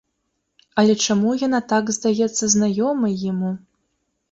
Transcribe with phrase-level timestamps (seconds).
[0.81, 3.55] Але чаму яна так здаецца знаёмай яму?